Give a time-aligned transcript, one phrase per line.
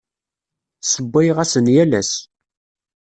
[0.83, 2.13] Ssewwayeɣ-asen yal ass.